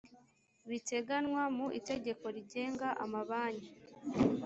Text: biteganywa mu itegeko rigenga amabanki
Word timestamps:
biteganywa 0.69 1.43
mu 1.57 1.67
itegeko 1.79 2.25
rigenga 2.35 2.87
amabanki 3.03 3.71